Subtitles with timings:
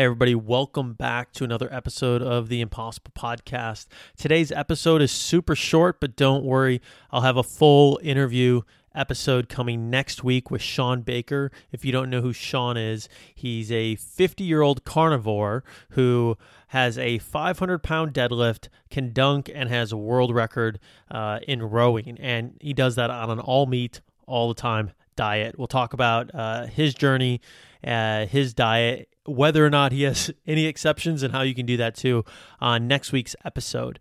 [0.00, 3.86] Hey, everybody, welcome back to another episode of the Impossible Podcast.
[4.16, 6.80] Today's episode is super short, but don't worry,
[7.10, 8.62] I'll have a full interview
[8.94, 11.52] episode coming next week with Shawn Baker.
[11.70, 16.38] If you don't know who Shawn is, he's a 50 year old carnivore who
[16.68, 20.80] has a 500 pound deadlift, can dunk, and has a world record
[21.10, 22.18] uh, in rowing.
[22.18, 25.58] And he does that on an all meat all the time diet.
[25.58, 27.40] We'll talk about uh, his journey,
[27.86, 31.76] uh, his diet, whether or not he has any exceptions, and how you can do
[31.76, 32.24] that too
[32.60, 33.98] on next week's episode.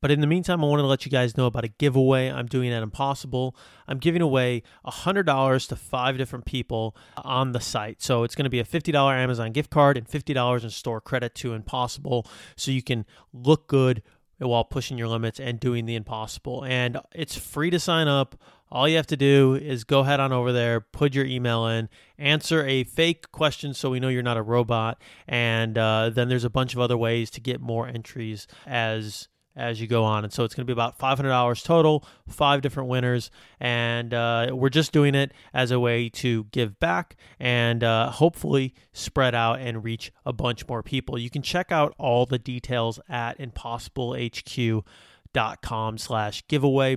[0.00, 2.46] But in the meantime, I wanted to let you guys know about a giveaway I'm
[2.46, 3.56] doing at Impossible.
[3.88, 8.02] I'm giving away $100 to five different people on the site.
[8.02, 11.34] So it's going to be a $50 Amazon gift card and $50 in store credit
[11.36, 14.02] to Impossible so you can look good
[14.48, 16.64] while pushing your limits and doing the impossible.
[16.64, 18.36] And it's free to sign up.
[18.72, 21.88] All you have to do is go head on over there, put your email in,
[22.18, 26.44] answer a fake question so we know you're not a robot, and uh, then there's
[26.44, 29.26] a bunch of other ways to get more entries as
[29.60, 30.24] as you go on.
[30.24, 33.30] And so it's going to be about $500 total, five different winners.
[33.60, 38.72] And uh, we're just doing it as a way to give back and uh, hopefully
[38.92, 41.18] spread out and reach a bunch more people.
[41.18, 46.96] You can check out all the details at impossiblehq.com slash giveaway.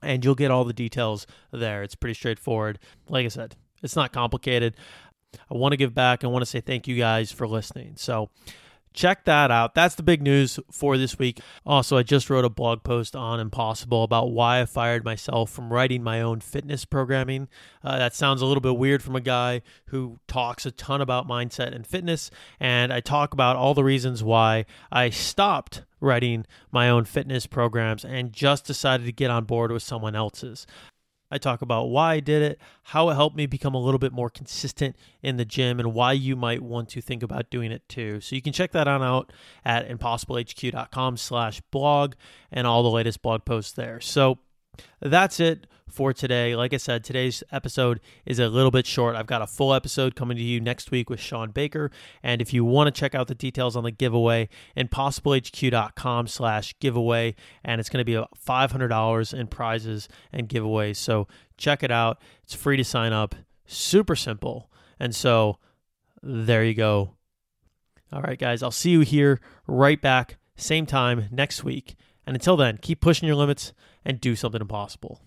[0.00, 1.82] And you'll get all the details there.
[1.82, 2.78] It's pretty straightforward.
[3.08, 4.76] Like I said, it's not complicated.
[5.50, 6.24] I want to give back.
[6.24, 7.94] I want to say thank you guys for listening.
[7.96, 8.30] So,
[8.98, 9.74] check that out.
[9.74, 11.40] That's the big news for this week.
[11.64, 15.72] Also, I just wrote a blog post on Impossible about why I fired myself from
[15.72, 17.48] writing my own fitness programming.
[17.84, 21.28] Uh, that sounds a little bit weird from a guy who talks a ton about
[21.28, 22.30] mindset and fitness.
[22.58, 28.04] And I talk about all the reasons why I stopped writing my own fitness programs
[28.04, 30.66] and just decided to get on board with someone else's.
[31.30, 34.12] I talk about why I did it, how it helped me become a little bit
[34.12, 37.88] more consistent in the gym, and why you might want to think about doing it
[37.88, 38.20] too.
[38.20, 39.32] So you can check that on out
[39.64, 42.14] at impossiblehq.com slash blog
[42.50, 44.00] and all the latest blog posts there.
[44.00, 44.38] So
[45.00, 46.54] that's it for today.
[46.54, 49.16] Like I said, today's episode is a little bit short.
[49.16, 51.90] I've got a full episode coming to you next week with Shawn Baker.
[52.22, 57.34] And if you want to check out the details on the giveaway, impossiblehq.com slash giveaway.
[57.64, 60.96] And it's going to be $500 in prizes and giveaways.
[60.96, 61.26] So
[61.56, 62.20] check it out.
[62.42, 63.34] It's free to sign up.
[63.66, 64.70] Super simple.
[65.00, 65.58] And so
[66.22, 67.14] there you go.
[68.12, 71.94] All right, guys, I'll see you here right back, same time next week.
[72.26, 73.72] And until then, keep pushing your limits
[74.04, 75.20] and do something impossible.